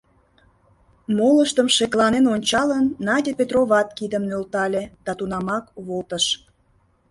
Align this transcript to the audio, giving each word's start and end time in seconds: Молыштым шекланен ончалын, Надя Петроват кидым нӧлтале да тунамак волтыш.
Молыштым 1.17 1.67
шекланен 1.75 2.25
ончалын, 2.33 2.85
Надя 3.07 3.33
Петроват 3.39 3.87
кидым 3.97 4.23
нӧлтале 4.29 4.83
да 5.05 5.11
тунамак 5.19 5.65
волтыш. 5.87 6.25